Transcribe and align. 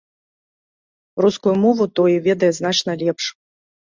Рускую 1.25 1.53
мову 1.65 1.85
той 2.01 2.13
ведае 2.27 2.51
значна 2.61 2.91
лепш. 3.03 3.25